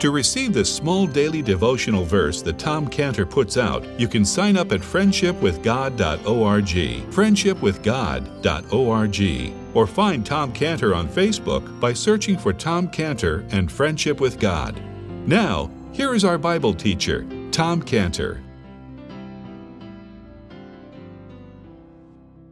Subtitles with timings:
[0.00, 4.56] To receive this small daily devotional verse that Tom Cantor puts out, you can sign
[4.56, 13.44] up at friendshipwithgod.org, friendshipwithgod.org, or find Tom Cantor on Facebook by searching for Tom Cantor
[13.50, 14.80] and Friendship with God.
[15.26, 18.40] Now, here is our Bible teacher, Tom Cantor.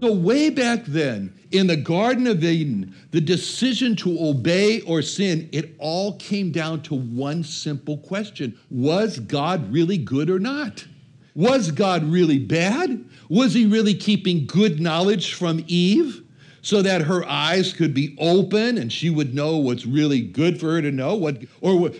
[0.00, 5.48] So, way back then in the Garden of Eden, the decision to obey or sin,
[5.50, 10.86] it all came down to one simple question Was God really good or not?
[11.34, 13.04] Was God really bad?
[13.28, 16.22] Was he really keeping good knowledge from Eve
[16.62, 20.74] so that her eyes could be open and she would know what's really good for
[20.74, 21.16] her to know?
[21.16, 21.90] What, or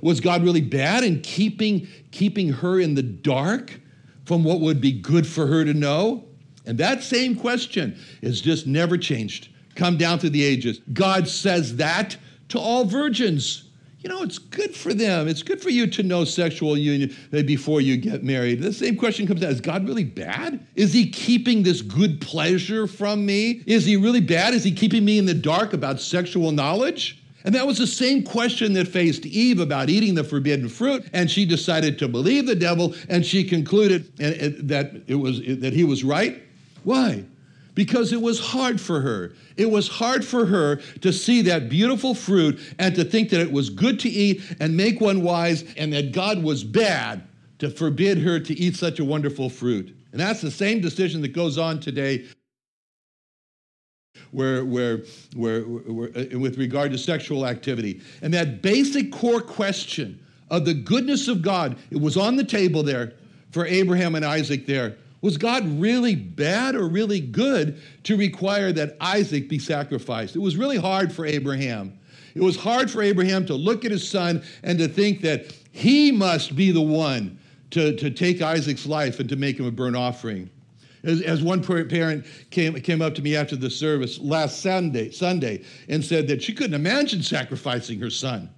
[0.00, 3.80] was God really bad in keeping, keeping her in the dark
[4.26, 6.27] from what would be good for her to know?
[6.68, 10.80] And that same question is just never changed, come down through the ages.
[10.92, 12.18] God says that
[12.48, 13.64] to all virgins.
[14.00, 15.28] You know, it's good for them.
[15.28, 18.60] It's good for you to know sexual union before you get married.
[18.60, 20.64] The same question comes out Is God really bad?
[20.76, 23.62] Is he keeping this good pleasure from me?
[23.66, 24.52] Is he really bad?
[24.52, 27.22] Is he keeping me in the dark about sexual knowledge?
[27.44, 31.30] And that was the same question that faced Eve about eating the forbidden fruit, and
[31.30, 36.04] she decided to believe the devil, and she concluded that it was that he was
[36.04, 36.42] right.
[36.88, 37.26] Why?
[37.74, 39.34] Because it was hard for her.
[39.58, 43.52] It was hard for her to see that beautiful fruit and to think that it
[43.52, 47.28] was good to eat and make one wise, and that God was bad
[47.58, 49.94] to forbid her to eat such a wonderful fruit.
[50.12, 52.24] And that's the same decision that goes on today
[54.30, 55.02] where, where,
[55.36, 58.00] where, where, uh, with regard to sexual activity.
[58.22, 60.18] And that basic core question
[60.50, 63.12] of the goodness of God, it was on the table there
[63.50, 64.96] for Abraham and Isaac there.
[65.20, 70.36] Was God really bad or really good to require that Isaac be sacrificed?
[70.36, 71.98] It was really hard for Abraham.
[72.34, 76.12] It was hard for Abraham to look at his son and to think that he
[76.12, 77.38] must be the one
[77.70, 80.50] to, to take Isaac's life and to make him a burnt offering.
[81.02, 85.64] As, as one parent came, came up to me after the service last Sunday, Sunday
[85.88, 88.50] and said that she couldn't imagine sacrificing her son.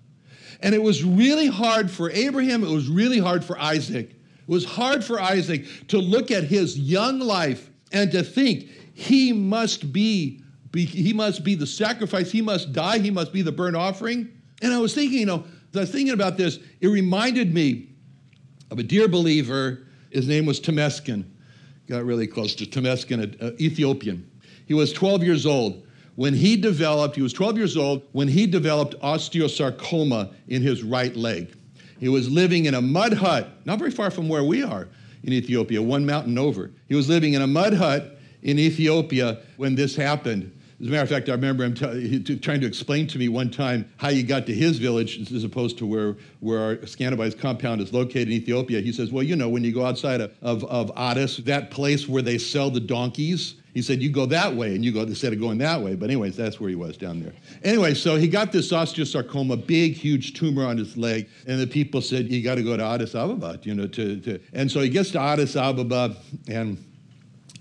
[0.63, 4.20] And it was really hard for Abraham, it was really hard for Isaac
[4.51, 9.93] was hard for Isaac to look at his young life and to think he must
[9.93, 13.77] be, be he must be the sacrifice, he must die, he must be the burnt
[13.77, 14.29] offering.
[14.61, 17.91] And I was thinking, you know, as I was thinking about this, it reminded me
[18.73, 19.87] of a dear believer.
[20.11, 21.25] His name was Temesgen.
[21.87, 24.29] Got really close to Temesgen, an Ethiopian.
[24.67, 28.49] He was 12 years old when he developed, he was 12 years old when he
[28.49, 31.55] developed osteosarcoma in his right leg.
[32.01, 34.89] He was living in a mud hut, not very far from where we are
[35.23, 36.71] in Ethiopia, one mountain over.
[36.89, 40.51] He was living in a mud hut in Ethiopia when this happened.
[40.81, 43.51] As a matter of fact, I remember him t- trying to explain to me one
[43.51, 47.83] time how you got to his village as opposed to where, where our Scannabi's compound
[47.83, 48.81] is located in Ethiopia.
[48.81, 52.09] He says, Well, you know, when you go outside of, of, of Addis, that place
[52.09, 55.35] where they sell the donkeys, he said, You go that way, and you go instead
[55.35, 55.97] of going that way.
[55.97, 57.35] But, anyways, that's where he was down there.
[57.63, 61.29] Anyway, so he got this osteosarcoma, big, huge tumor on his leg.
[61.47, 64.41] And the people said, You got to go to Addis Ababa, you know, to, to.
[64.55, 66.17] And so he gets to Addis Ababa,
[66.49, 66.83] and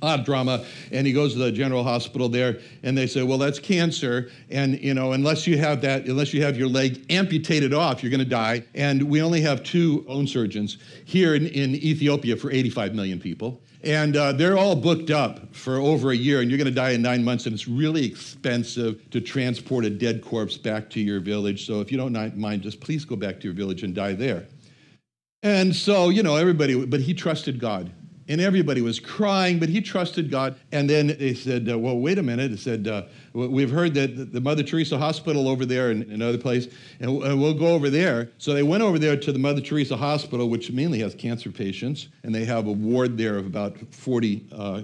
[0.02, 3.60] odd drama and he goes to the general hospital there and they say well that's
[3.60, 8.02] cancer and you know unless you have that unless you have your leg amputated off
[8.02, 12.36] you're going to die and we only have two bone surgeons here in, in ethiopia
[12.36, 16.52] for 85 million people and uh, they're all booked up for over a year, and
[16.52, 20.22] you're going to die in nine months, and it's really expensive to transport a dead
[20.22, 21.66] corpse back to your village.
[21.66, 24.48] So if you don't mind, just please go back to your village and die there.
[25.44, 27.92] And so, you know, everybody, but he trusted God.
[28.30, 30.56] And everybody was crying, but he trusted God.
[30.72, 32.52] And then they said, uh, well, wait a minute.
[32.52, 33.04] They said, uh,
[33.34, 36.68] we've heard that the Mother Teresa Hospital over there and another place,
[37.00, 38.30] and we'll go over there.
[38.38, 42.08] So they went over there to the Mother Teresa Hospital, which mainly has cancer patients,
[42.24, 44.82] and they have a ward there of about 40 uh,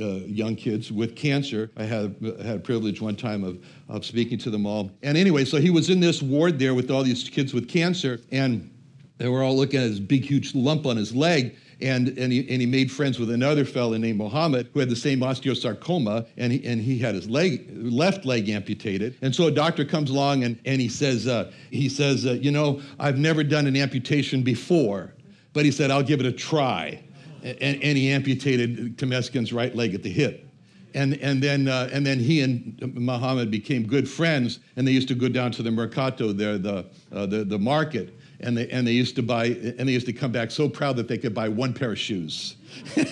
[0.00, 1.70] uh, young kids with cancer.
[1.76, 4.90] I had, had privilege one time of, of speaking to them all.
[5.02, 8.20] And anyway, so he was in this ward there with all these kids with cancer,
[8.30, 8.70] and
[9.18, 11.56] they were all looking at his big, huge lump on his leg.
[11.82, 14.96] And, and, he, and he made friends with another fellow named Mohammed who had the
[14.96, 19.16] same osteosarcoma, and he, and he had his leg, left leg amputated.
[19.22, 22.50] And so a doctor comes along and, and he says, uh, he says uh, You
[22.50, 25.14] know, I've never done an amputation before,
[25.52, 27.02] but he said, I'll give it a try.
[27.42, 30.46] And, and he amputated Temesgen's right leg at the hip
[30.94, 35.08] and and then uh, and then he and Muhammad became good friends, and they used
[35.08, 38.86] to go down to the mercato there, the uh, the the market, and they, and
[38.86, 41.34] they used to buy, and they used to come back so proud that they could
[41.34, 42.56] buy one pair of shoes.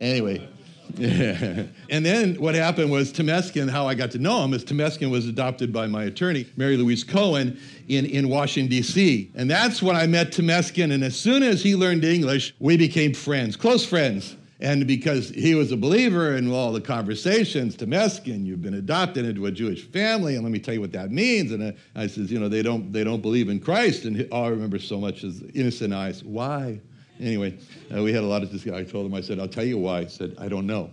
[0.00, 0.48] anyway,
[0.98, 5.26] and then what happened was Temesgen, how I got to know him is Temesgen was
[5.26, 9.32] adopted by my attorney, Mary Louise Cohen, in, in Washington, D.C.
[9.34, 10.92] And that's when I met Temesgen.
[10.92, 14.36] And as soon as he learned English, we became friends, close friends.
[14.64, 19.44] And because he was a believer in all the conversations, Temesgen, you've been adopted into
[19.44, 21.52] a Jewish family, and let me tell you what that means.
[21.52, 24.06] And I, I says, you know, they don't, they don't believe in Christ.
[24.06, 26.24] And all I remember so much is innocent eyes.
[26.24, 26.80] Why?
[27.20, 27.58] Anyway,
[27.94, 28.74] uh, we had a lot of discussion.
[28.74, 29.98] I told him, I said, I'll tell you why.
[29.98, 30.90] I said, I don't know.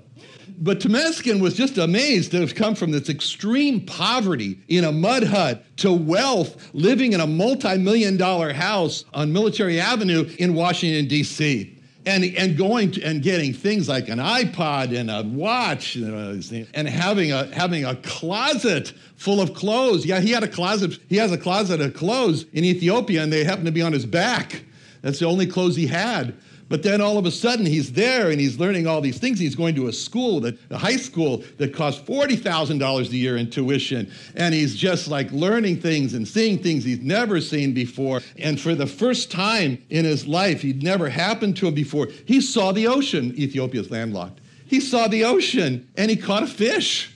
[0.60, 5.24] But Temesgen was just amazed to have come from this extreme poverty in a mud
[5.24, 11.08] hut to wealth, living in a multi million dollar house on Military Avenue in Washington,
[11.08, 16.08] D.C and, and going to, and getting things like an iPod and a watch you
[16.08, 16.40] know,
[16.74, 20.06] and having a having a closet full of clothes.
[20.06, 20.98] Yeah, he had a closet.
[21.08, 24.06] He has a closet of clothes in Ethiopia, and they happen to be on his
[24.06, 24.64] back.
[25.02, 26.36] That's the only clothes he had.
[26.72, 29.40] But then all of a sudden he's there and he's learning all these things.
[29.40, 33.50] He's going to a school, that, a high school that costs $40,000 a year in
[33.50, 34.10] tuition.
[34.36, 38.22] And he's just like learning things and seeing things he's never seen before.
[38.40, 42.40] And for the first time in his life, he'd never happened to him before, he
[42.40, 43.38] saw the ocean.
[43.38, 44.40] Ethiopia's landlocked.
[44.66, 47.11] He saw the ocean and he caught a fish.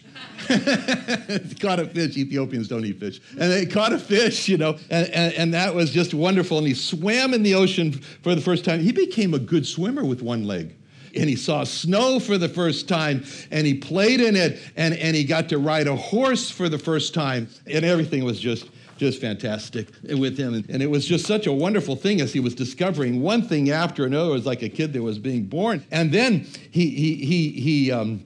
[1.60, 2.18] caught a fish.
[2.18, 3.20] Ethiopians don't eat fish.
[3.32, 6.60] And they caught a fish, you know, and, and, and, that was just wonderful.
[6.60, 8.80] And he swam in the ocean for the first time.
[8.80, 10.76] He became a good swimmer with one leg.
[11.16, 15.16] And he saw snow for the first time, and he played in it, and, and
[15.16, 19.20] he got to ride a horse for the first time, and everything was just just
[19.20, 20.54] fantastic with him.
[20.70, 24.06] And it was just such a wonderful thing as he was discovering one thing after
[24.06, 24.30] another.
[24.30, 25.86] It was like a kid that was being born.
[25.92, 28.24] And then he, he, he, he, um,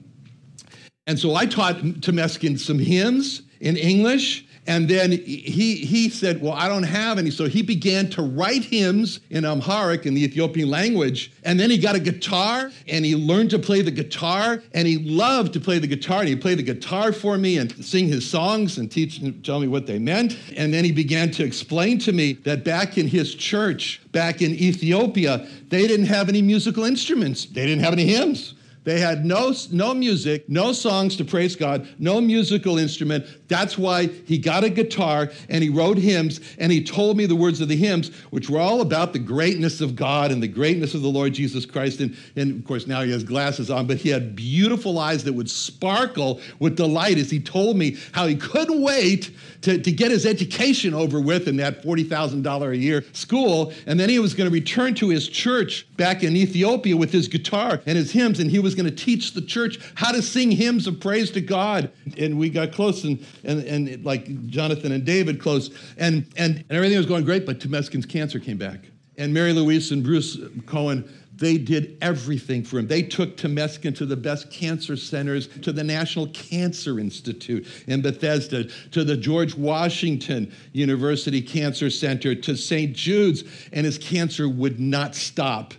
[1.10, 4.46] and so I taught Temesgen some hymns in English.
[4.68, 7.32] And then he, he said, Well, I don't have any.
[7.32, 11.32] So he began to write hymns in Amharic, in the Ethiopian language.
[11.42, 14.62] And then he got a guitar and he learned to play the guitar.
[14.72, 16.20] And he loved to play the guitar.
[16.20, 19.66] And he played the guitar for me and sing his songs and teach, tell me
[19.66, 20.38] what they meant.
[20.56, 24.52] And then he began to explain to me that back in his church, back in
[24.52, 28.54] Ethiopia, they didn't have any musical instruments, they didn't have any hymns.
[28.82, 33.26] They had no, no music, no songs to praise God, no musical instrument.
[33.46, 37.36] That's why he got a guitar and he wrote hymns and he told me the
[37.36, 40.94] words of the hymns, which were all about the greatness of God and the greatness
[40.94, 42.00] of the Lord Jesus Christ.
[42.00, 45.34] And, and of course, now he has glasses on, but he had beautiful eyes that
[45.34, 49.30] would sparkle with delight as he told me how he couldn't wait
[49.62, 53.72] to, to get his education over with in that $40,000 a year school.
[53.86, 57.28] And then he was going to return to his church back in Ethiopia with his
[57.28, 60.50] guitar and his hymns, and he was going to teach the church how to sing
[60.50, 61.90] hymns of praise to God.
[62.18, 66.70] And we got close, and, and, and like Jonathan and David close, and, and, and
[66.70, 68.80] everything was going great, but Temesgen's cancer came back.
[69.18, 71.08] And Mary Louise and Bruce Cohen
[71.40, 72.86] they did everything for him.
[72.86, 78.64] They took Temesgen to the best cancer centers, to the National Cancer Institute in Bethesda,
[78.90, 82.94] to the George Washington University Cancer Center, to St.
[82.94, 85.72] Jude's, and his cancer would not stop.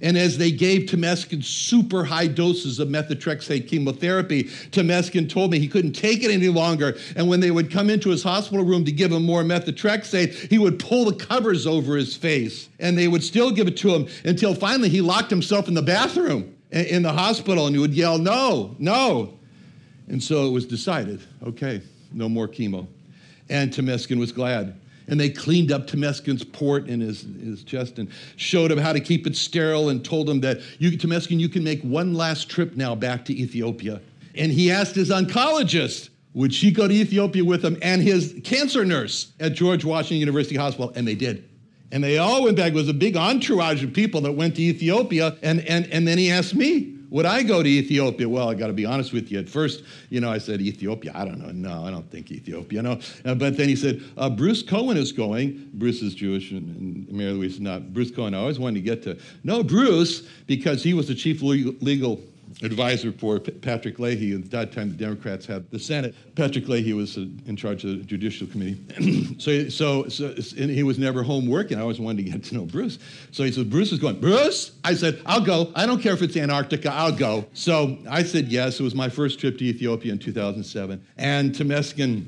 [0.00, 5.68] And as they gave Temesgen super high doses of methotrexate chemotherapy, Temesgen told me he
[5.68, 6.96] couldn't take it any longer.
[7.16, 10.58] And when they would come into his hospital room to give him more methotrexate, he
[10.58, 12.68] would pull the covers over his face.
[12.78, 15.82] And they would still give it to him until finally he locked himself in the
[15.82, 19.38] bathroom in the hospital and he would yell, No, no.
[20.08, 21.80] And so it was decided okay,
[22.12, 22.86] no more chemo.
[23.48, 28.08] And Temesgen was glad and they cleaned up Temesgen's port and his, his chest and
[28.36, 31.62] showed him how to keep it sterile and told him that, you, Temesgen, you can
[31.62, 34.00] make one last trip now back to Ethiopia.
[34.34, 38.84] And he asked his oncologist, would she go to Ethiopia with him and his cancer
[38.84, 40.92] nurse at George Washington University Hospital?
[40.96, 41.48] And they did.
[41.92, 42.72] And they all went back.
[42.72, 45.36] It was a big entourage of people that went to Ethiopia.
[45.42, 48.28] And, and, and then he asked me, would I go to Ethiopia?
[48.28, 49.38] Well, I got to be honest with you.
[49.38, 51.12] At first, you know, I said Ethiopia.
[51.14, 51.50] I don't know.
[51.50, 52.82] No, I don't think Ethiopia.
[52.82, 52.98] No.
[53.24, 55.70] Uh, but then he said uh, Bruce Cohen is going.
[55.74, 57.92] Bruce is Jewish, and, Mary Louise is not.
[57.92, 58.34] Bruce Cohen.
[58.34, 62.20] I always wanted to get to No, Bruce because he was the chief legal
[62.62, 64.34] advisor for Patrick Leahy.
[64.34, 66.14] At that time, the Democrats had the Senate.
[66.34, 69.36] Patrick Leahy was uh, in charge of the Judicial Committee.
[69.38, 71.78] so, so, so he was never home working.
[71.78, 72.98] I always wanted to get to know Bruce.
[73.32, 74.72] So he said, Bruce is going, Bruce?
[74.84, 75.72] I said, I'll go.
[75.74, 77.46] I don't care if it's Antarctica, I'll go.
[77.54, 78.78] So I said yes.
[78.80, 81.04] It was my first trip to Ethiopia in 2007.
[81.16, 82.26] And Temesgen,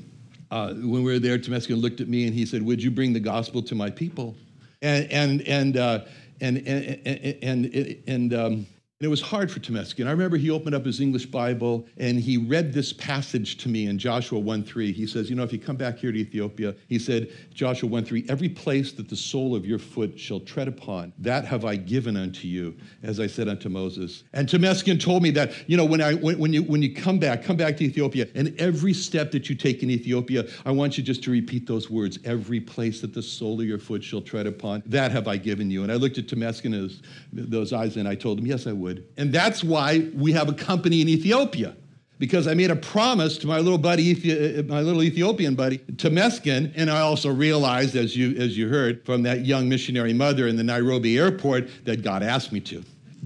[0.50, 3.12] uh, when we were there, Temesgen looked at me and he said, Would you bring
[3.12, 4.34] the gospel to my people?
[4.82, 6.00] And, and, and, uh,
[6.40, 8.66] and, and, and, and, and um,
[8.98, 10.06] and it was hard for Temesgen.
[10.06, 13.88] I remember he opened up his English Bible and he read this passage to me
[13.88, 14.94] in Joshua 1:3.
[14.94, 18.30] He says, You know, if you come back here to Ethiopia, he said, Joshua 1:3,
[18.30, 22.16] every place that the sole of your foot shall tread upon, that have I given
[22.16, 24.24] unto you, as I said unto Moses.
[24.32, 27.18] And Temesgen told me that, you know, when I when, when you when you come
[27.18, 30.96] back, come back to Ethiopia, and every step that you take in Ethiopia, I want
[30.96, 32.18] you just to repeat those words.
[32.24, 35.70] Every place that the sole of your foot shall tread upon, that have I given
[35.70, 35.82] you.
[35.82, 39.04] And I looked at Temesgen those eyes and I told him, Yes, I would would.
[39.16, 41.74] And that's why we have a company in Ethiopia.
[42.18, 46.72] Because I made a promise to my little buddy, uh, my little Ethiopian buddy, Temesgen,
[46.74, 50.56] and I also realized, as you, as you heard from that young missionary mother in
[50.56, 52.82] the Nairobi airport, that God asked me to.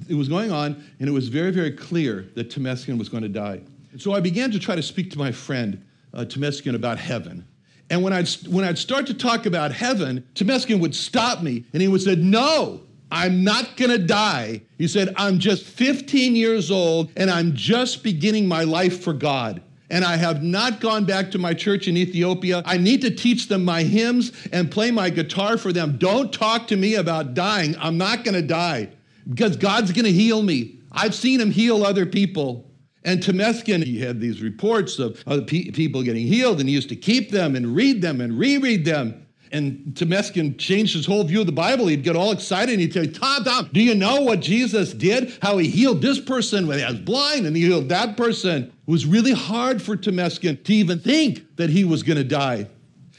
[0.09, 3.29] It was going on, and it was very, very clear that Temesgen was going to
[3.29, 3.61] die.
[3.97, 7.47] So I began to try to speak to my friend, uh, Temesgen, about heaven.
[7.91, 11.81] And when I'd, when I'd start to talk about heaven, Temesgen would stop me, and
[11.81, 14.63] he would say, No, I'm not going to die.
[14.79, 19.63] He said, I'm just 15 years old and I'm just beginning my life for God.
[19.91, 22.63] And I have not gone back to my church in Ethiopia.
[22.65, 25.99] I need to teach them my hymns and play my guitar for them.
[25.99, 27.75] Don't talk to me about dying.
[27.81, 28.91] I'm not going to die
[29.29, 30.79] because God's going to heal me.
[30.93, 32.71] I've seen him heal other people.
[33.05, 36.97] And Temesgen, he had these reports of other people getting healed, and he used to
[36.97, 41.47] keep them and read them and reread them and Temesgen changed his whole view of
[41.47, 41.89] the Bible.
[41.89, 45.37] He'd get all excited and he'd say, Tom, Tom, do you know what Jesus did?
[45.43, 48.65] How he healed this person when he was blind and he healed that person.
[48.65, 52.69] It was really hard for Temesgen to even think that he was going to die.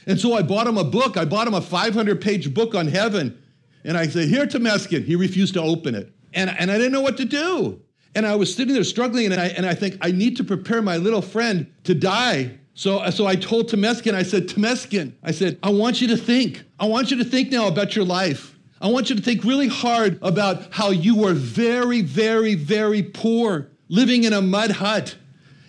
[0.06, 1.16] And so I bought him a book.
[1.16, 3.38] I bought him a 500 page book on heaven.
[3.84, 5.04] And I said, Here, Temesgen.
[5.04, 6.12] He refused to open it.
[6.32, 7.80] And, and I didn't know what to do.
[8.14, 10.82] And I was sitting there struggling, and I, and I think, I need to prepare
[10.82, 15.58] my little friend to die so, so I told Temesgen, I said, Temesgen, I said,
[15.62, 16.62] I want you to think.
[16.80, 18.58] I want you to think now about your life.
[18.80, 23.70] I want you to think really hard about how you were very, very, very poor,
[23.88, 25.16] living in a mud hut.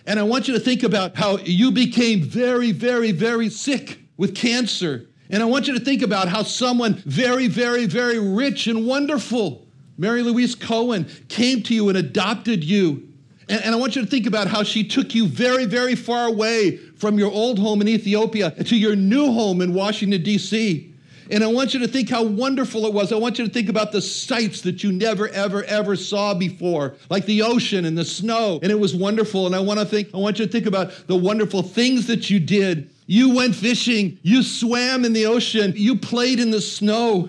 [0.06, 4.34] And I want you to think about how you became very, very, very sick with
[4.34, 5.06] cancer.
[5.30, 9.66] And I want you to think about how someone very, very, very rich and wonderful,
[9.96, 13.08] Mary Louise Cohen, came to you and adopted you
[13.48, 16.26] and, and, I want you to think about how she took you very, very far
[16.26, 20.94] away from your old home in Ethiopia to your new home in Washington, D.C.
[21.30, 23.12] And I want you to think how wonderful it was.
[23.12, 26.94] I want you to think about the sights that you never, ever, ever saw before,
[27.08, 28.58] like the ocean and the snow.
[28.62, 29.46] And it was wonderful.
[29.46, 32.28] And I want to think, I want you to think about the wonderful things that
[32.28, 32.90] you did.
[33.06, 37.28] You went fishing, you swam in the ocean, you played in the snow.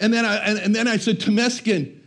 [0.00, 1.98] And then I, and, and then I said, Temesgen,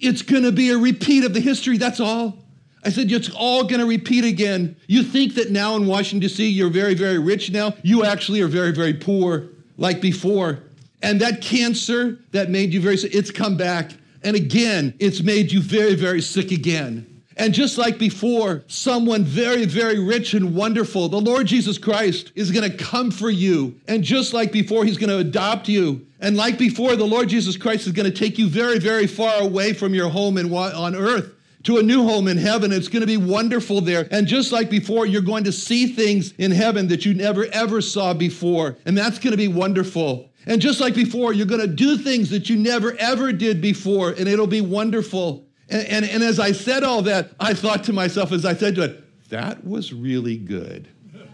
[0.00, 1.76] it's going to be a repeat of the history.
[1.78, 2.43] That's all.
[2.84, 4.76] I said, it's all going to repeat again.
[4.86, 7.74] You think that now in Washington, D.C., you're very, very rich now.
[7.82, 9.48] You actually are very, very poor,
[9.78, 10.58] like before.
[11.02, 13.92] And that cancer that made you very sick, it's come back.
[14.22, 17.22] And again, it's made you very, very sick again.
[17.36, 22.50] And just like before, someone very, very rich and wonderful, the Lord Jesus Christ, is
[22.50, 23.78] going to come for you.
[23.88, 26.06] And just like before, he's going to adopt you.
[26.20, 29.42] And like before, the Lord Jesus Christ is going to take you very, very far
[29.42, 32.72] away from your home in, on earth to a new home in heaven.
[32.72, 34.06] It's going to be wonderful there.
[34.10, 37.80] And just like before, you're going to see things in heaven that you never ever
[37.80, 38.76] saw before.
[38.84, 40.30] And that's going to be wonderful.
[40.46, 44.10] And just like before, you're going to do things that you never ever did before,
[44.10, 45.46] and it'll be wonderful.
[45.70, 48.74] And, and, and as I said all that, I thought to myself, as I said
[48.76, 50.88] to it, that was really good.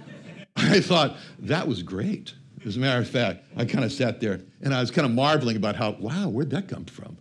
[0.56, 2.34] I thought, that was great.
[2.64, 5.12] As a matter of fact, I kind of sat there and I was kind of
[5.12, 7.16] marveling about how, wow, where'd that come from?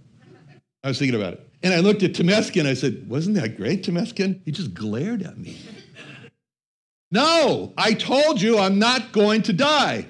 [0.83, 1.48] I was thinking about it.
[1.61, 2.65] And I looked at Temesgen.
[2.65, 4.41] I said, Wasn't that great, Temesgen?
[4.45, 5.57] He just glared at me.
[7.11, 10.05] no, I told you I'm not going to die.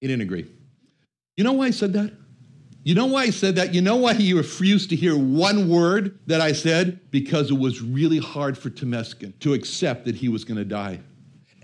[0.00, 0.46] He didn't agree.
[1.36, 2.12] You know why I said that?
[2.82, 3.74] You know why I said that?
[3.74, 7.00] You know why he refused to hear one word that I said?
[7.10, 11.00] Because it was really hard for Temesgen to accept that he was going to die.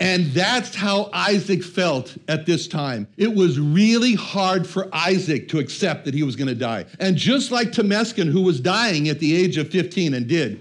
[0.02, 3.06] And that's how Isaac felt at this time.
[3.16, 6.86] It was really hard for Isaac to accept that he was going to die.
[6.98, 10.60] And just like Temesgen, who was dying at the age of 15 and did,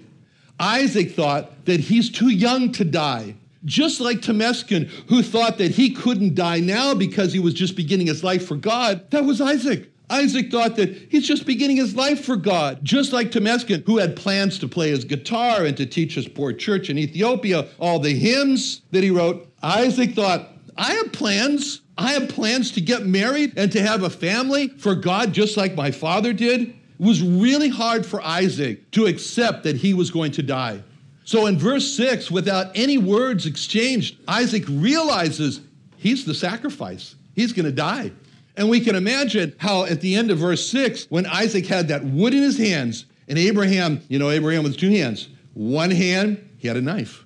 [0.60, 3.34] Isaac thought that he's too young to die.
[3.66, 8.06] Just like Temesgen, who thought that he couldn't die now because he was just beginning
[8.06, 9.91] his life for God, that was Isaac.
[10.12, 14.16] Isaac thought that he's just beginning his life for God, just like Temesgen, who had
[14.16, 18.14] plans to play his guitar and to teach his poor church in Ethiopia all the
[18.14, 19.48] hymns that he wrote.
[19.64, 21.82] Isaac thought, I have plans.
[21.98, 25.76] I have plans to get married and to have a family for God, just like
[25.76, 26.62] my father did.
[26.62, 30.84] It was really hard for Isaac to accept that he was going to die.
[31.24, 35.62] So in verse 6, without any words exchanged, Isaac realizes
[35.98, 37.16] he's the sacrifice.
[37.36, 38.12] He's going to die.
[38.62, 42.04] And we can imagine how at the end of verse 6, when Isaac had that
[42.04, 45.30] wood in his hands, and Abraham, you know, Abraham with two hands.
[45.56, 47.26] One hand, he had a knife.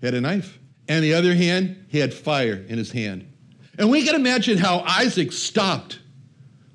[0.00, 0.58] He had a knife.
[0.86, 3.26] And the other hand, he had fire in his hand.
[3.78, 6.00] And we can imagine how Isaac stopped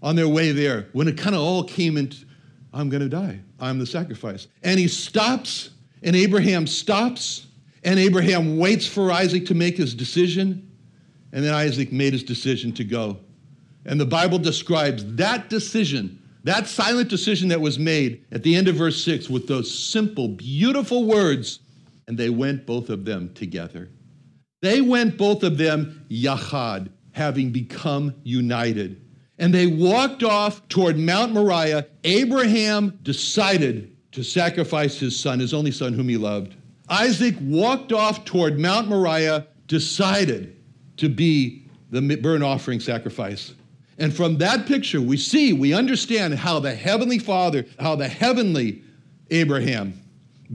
[0.01, 2.25] on their way there when it kind of all came into,
[2.73, 3.39] I'm going to die.
[3.59, 4.47] I'm the sacrifice.
[4.63, 5.69] And he stops,
[6.01, 7.45] and Abraham stops,
[7.83, 10.71] and Abraham waits for Isaac to make his decision.
[11.33, 13.19] And then Isaac made his decision to go.
[13.85, 18.67] And the Bible describes that decision, that silent decision that was made at the end
[18.67, 21.59] of verse 6 with those simple, beautiful words.
[22.07, 23.89] And they went both of them together.
[24.61, 29.01] They went both of them yachad, having become united.
[29.39, 31.87] And they walked off toward Mount Moriah.
[32.03, 36.55] Abraham decided to sacrifice his son, his only son whom he loved.
[36.89, 40.57] Isaac walked off toward Mount Moriah, decided
[40.97, 43.53] to be the burnt offering sacrifice.
[44.01, 48.81] And from that picture, we see, we understand how the Heavenly Father, how the heavenly
[49.29, 50.01] Abraham,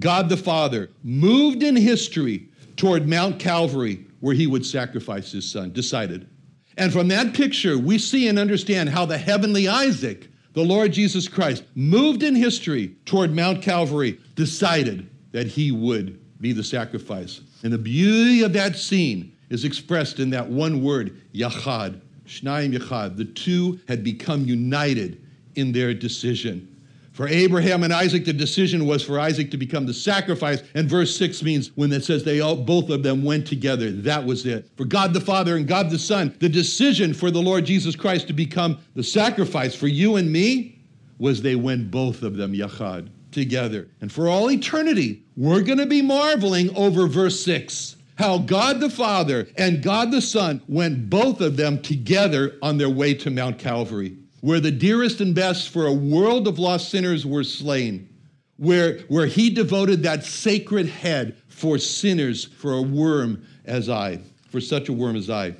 [0.01, 5.73] God the Father, moved in history toward Mount Calvary where he would sacrifice his son,
[5.73, 6.29] decided.
[6.77, 11.29] And from that picture, we see and understand how the heavenly Isaac, the Lord Jesus
[11.29, 17.43] Christ, moved in history toward Mount Calvary, decided that he would be the sacrifice.
[17.63, 23.17] And the beauty of that scene is expressed in that one word, yachad, Shnayim Yachad.
[23.17, 25.23] The two had become united
[25.55, 26.69] in their decision.
[27.17, 30.63] For Abraham and Isaac, the decision was for Isaac to become the sacrifice.
[30.75, 34.23] And verse 6 means when it says they all, both of them went together, that
[34.23, 34.69] was it.
[34.77, 38.27] For God the Father and God the Son, the decision for the Lord Jesus Christ
[38.27, 40.79] to become the sacrifice for you and me
[41.19, 43.89] was they went both of them, Yachad, together.
[44.03, 48.91] And for all eternity, we're going to be marveling over verse 6 how God the
[48.91, 53.59] Father and God the Son went both of them together on their way to Mount
[53.59, 58.09] Calvary, where the dearest and best for a world of lost sinners were slain,
[58.57, 64.61] where, where he devoted that sacred head for sinners, for a worm as I, for
[64.61, 65.55] such a worm as I.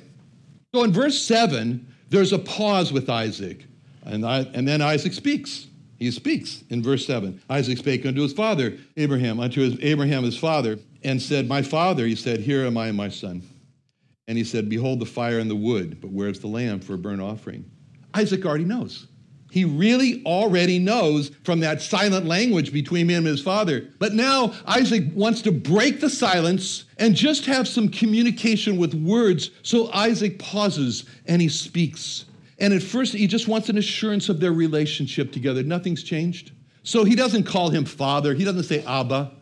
[0.73, 3.65] So in verse 7, there's a pause with Isaac,
[4.03, 5.67] and, I, and then Isaac speaks.
[5.99, 7.41] He speaks in verse 7.
[7.49, 12.05] Isaac spake unto his father, Abraham, unto his, Abraham his father, and said, My father,
[12.05, 13.41] he said, Here am I, my son.
[14.27, 16.97] And he said, Behold the fire and the wood, but where's the lamb for a
[16.97, 17.63] burnt offering?
[18.13, 19.07] Isaac already knows.
[19.49, 23.87] He really already knows from that silent language between him and his father.
[23.97, 29.51] But now Isaac wants to break the silence and just have some communication with words.
[29.61, 32.25] So Isaac pauses and he speaks.
[32.59, 35.63] And at first, he just wants an assurance of their relationship together.
[35.63, 36.51] Nothing's changed.
[36.83, 39.36] So he doesn't call him father, he doesn't say Abba.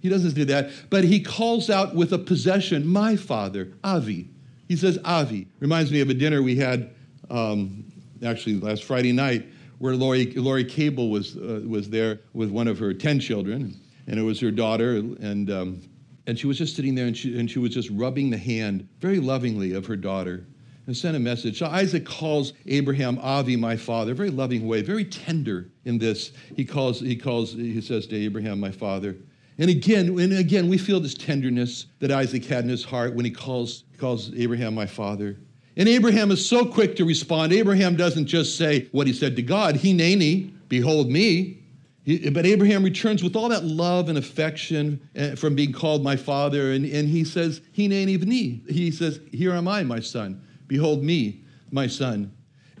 [0.00, 4.30] He doesn't do that, but he calls out with a possession, my father, Avi.
[4.68, 5.46] He says Avi.
[5.58, 6.90] Reminds me of a dinner we had
[7.28, 7.84] um,
[8.24, 9.46] actually last Friday night
[9.78, 13.74] where Lori, Lori Cable was, uh, was there with one of her 10 children,
[14.06, 15.80] and it was her daughter, and, um,
[16.26, 18.86] and she was just sitting there and she, and she was just rubbing the hand
[19.00, 20.46] very lovingly of her daughter
[20.86, 21.58] and sent a message.
[21.58, 26.32] So Isaac calls Abraham Avi, my father, very loving way, very tender in this.
[26.56, 29.16] He calls, he calls, he says to Abraham, my father.
[29.58, 33.24] And again, and again, we feel this tenderness that Isaac had in his heart when
[33.24, 35.36] he calls, calls Abraham my father.
[35.76, 37.52] And Abraham is so quick to respond.
[37.52, 41.58] Abraham doesn't just say what he said to God, Hineni, behold me.
[42.04, 46.16] He, but Abraham returns with all that love and affection eh, from being called my
[46.16, 46.72] father.
[46.72, 48.68] And, and he says, Hineni v'ni.
[48.70, 50.42] He says, Here am I, my son.
[50.66, 52.32] Behold me, my son.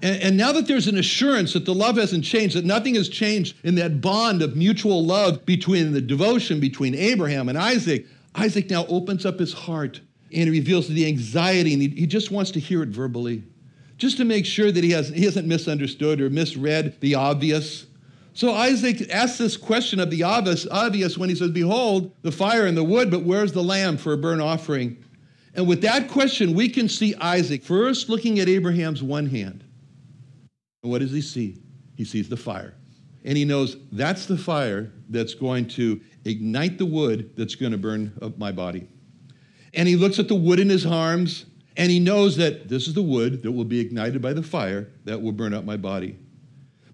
[0.02, 3.08] And, and, now that there's an assurance that the love hasn't changed, that nothing has
[3.08, 8.70] changed in that bond of mutual love between the devotion between Abraham and Isaac, Isaac
[8.70, 10.00] now opens up his heart
[10.32, 13.42] and he reveals the anxiety, and he, he just wants to hear it verbally,
[13.96, 17.86] just to make sure that he, has, he hasn't misunderstood or misread the obvious.
[18.32, 22.66] So Isaac asks this question of the obvious, obvious when he says, Behold, the fire
[22.66, 25.04] and the wood, but where's the lamb for a burnt offering?
[25.54, 29.64] And with that question, we can see Isaac first looking at Abraham's one hand.
[30.82, 31.58] And what does he see?
[31.96, 32.74] He sees the fire.
[33.24, 37.78] And he knows that's the fire that's going to ignite the wood that's going to
[37.78, 38.88] burn up my body.
[39.74, 42.94] And he looks at the wood in his arms and he knows that this is
[42.94, 46.18] the wood that will be ignited by the fire that will burn up my body.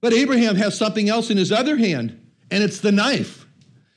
[0.01, 2.21] But Abraham has something else in his other hand,
[2.51, 3.47] and it's the knife.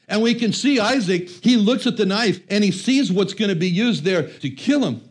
[0.07, 3.49] And we can see Isaac, he looks at the knife and he sees what's going
[3.49, 5.07] to be used there to kill him.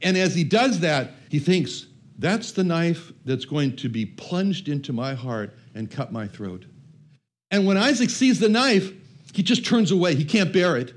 [0.00, 1.87] And as he does that, he thinks,
[2.18, 6.66] that's the knife that's going to be plunged into my heart and cut my throat.
[7.50, 8.92] And when Isaac sees the knife,
[9.32, 10.16] he just turns away.
[10.16, 10.92] He can't bear it.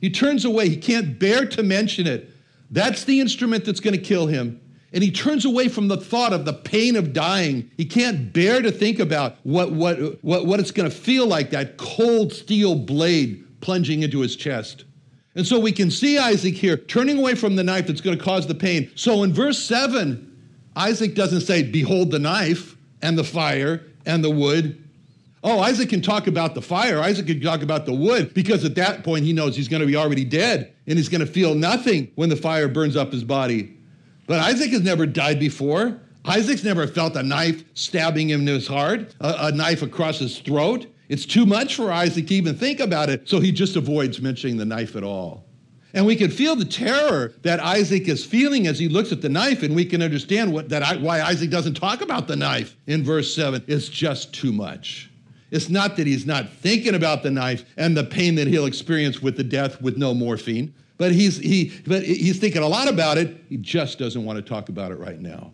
[0.00, 0.68] He turns away.
[0.68, 2.30] He can't bear to mention it.
[2.70, 4.60] That's the instrument that's going to kill him.
[4.92, 7.70] And he turns away from the thought of the pain of dying.
[7.76, 11.50] He can't bear to think about what, what, what, what it's going to feel like
[11.50, 14.84] that cold steel blade plunging into his chest.
[15.34, 18.24] And so we can see Isaac here turning away from the knife that's going to
[18.24, 18.90] cause the pain.
[18.94, 20.35] So in verse 7,
[20.76, 24.82] Isaac doesn't say, Behold the knife and the fire and the wood.
[25.42, 27.00] Oh, Isaac can talk about the fire.
[27.00, 29.86] Isaac can talk about the wood because at that point he knows he's going to
[29.86, 33.24] be already dead and he's going to feel nothing when the fire burns up his
[33.24, 33.76] body.
[34.26, 36.00] But Isaac has never died before.
[36.24, 40.38] Isaac's never felt a knife stabbing him in his heart, a, a knife across his
[40.40, 40.86] throat.
[41.08, 44.56] It's too much for Isaac to even think about it, so he just avoids mentioning
[44.56, 45.45] the knife at all.
[45.96, 49.30] And we can feel the terror that Isaac is feeling as he looks at the
[49.30, 52.76] knife, and we can understand what, that I, why Isaac doesn't talk about the knife
[52.86, 53.64] in verse 7.
[53.66, 55.10] It's just too much.
[55.50, 59.22] It's not that he's not thinking about the knife and the pain that he'll experience
[59.22, 63.16] with the death with no morphine, but he's, he, but he's thinking a lot about
[63.16, 63.34] it.
[63.48, 65.50] He just doesn't want to talk about it right now.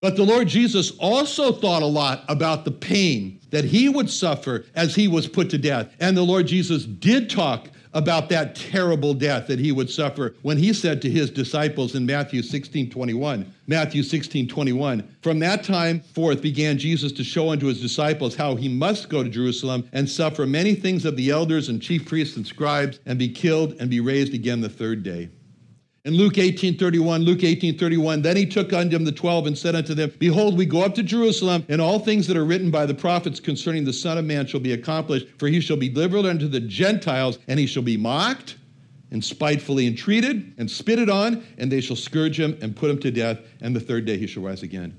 [0.00, 4.64] But the Lord Jesus also thought a lot about the pain that he would suffer
[4.74, 5.94] as he was put to death.
[6.00, 10.58] And the Lord Jesus did talk about that terrible death that he would suffer when
[10.58, 16.00] he said to his disciples in Matthew 16 21, Matthew 16 21, from that time
[16.00, 20.06] forth began Jesus to show unto his disciples how he must go to Jerusalem and
[20.06, 23.88] suffer many things of the elders and chief priests and scribes and be killed and
[23.88, 25.30] be raised again the third day.
[26.06, 29.58] In Luke 18 31, Luke 18 31, then he took unto him the twelve and
[29.58, 32.70] said unto them, Behold, we go up to Jerusalem, and all things that are written
[32.70, 35.88] by the prophets concerning the Son of Man shall be accomplished, for he shall be
[35.88, 38.56] delivered unto the Gentiles, and he shall be mocked
[39.10, 43.10] and spitefully entreated and spitted on, and they shall scourge him and put him to
[43.10, 44.96] death, and the third day he shall rise again.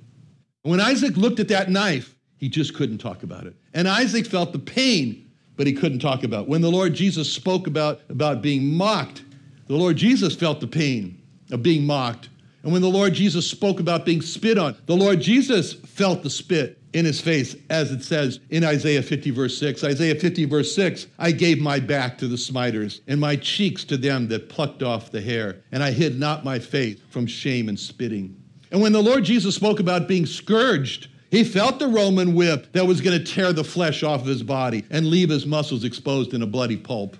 [0.64, 3.56] When Isaac looked at that knife, he just couldn't talk about it.
[3.74, 6.50] And Isaac felt the pain, but he couldn't talk about it.
[6.50, 9.24] When the Lord Jesus spoke about, about being mocked,
[9.68, 12.30] the Lord Jesus felt the pain of being mocked.
[12.64, 16.30] And when the Lord Jesus spoke about being spit on, the Lord Jesus felt the
[16.30, 19.84] spit in his face, as it says in Isaiah 50, verse 6.
[19.84, 23.98] Isaiah 50, verse 6 I gave my back to the smiters, and my cheeks to
[23.98, 27.80] them that plucked off the hair, and I hid not my face from shame and
[27.80, 28.36] spitting.
[28.72, 32.88] And when the Lord Jesus spoke about being scourged, he felt the Roman whip that
[32.88, 36.34] was going to tear the flesh off of his body and leave his muscles exposed
[36.34, 37.18] in a bloody pulp.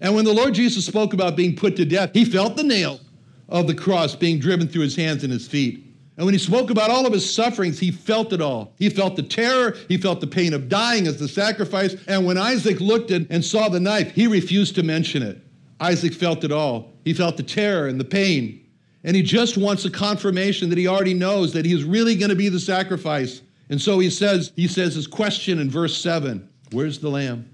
[0.00, 3.00] And when the Lord Jesus spoke about being put to death, he felt the nail
[3.48, 5.84] of the cross being driven through his hands and his feet.
[6.16, 8.74] And when he spoke about all of his sufferings, he felt it all.
[8.76, 11.94] He felt the terror, he felt the pain of dying as the sacrifice.
[12.08, 15.38] And when Isaac looked and saw the knife, he refused to mention it.
[15.80, 16.92] Isaac felt it all.
[17.04, 18.66] He felt the terror and the pain.
[19.04, 22.36] And he just wants a confirmation that he already knows that he's really going to
[22.36, 23.42] be the sacrifice.
[23.70, 27.48] And so he says, he says his question in verse 7, where's the lamb?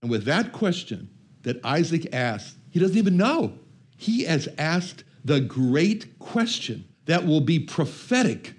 [0.00, 1.10] And with that question,
[1.48, 3.54] that Isaac asked, he doesn't even know.
[3.96, 8.52] He has asked the great question that will be prophetic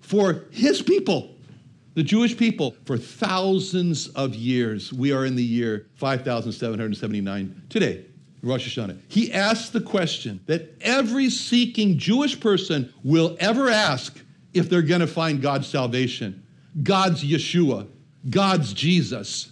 [0.00, 1.36] for his people,
[1.94, 4.92] the Jewish people, for thousands of years.
[4.92, 8.06] We are in the year 5779 today,
[8.42, 8.98] Rosh Hashanah.
[9.06, 14.20] He asked the question that every seeking Jewish person will ever ask
[14.52, 16.44] if they're going to find God's salvation,
[16.82, 17.86] God's Yeshua,
[18.28, 19.51] God's Jesus.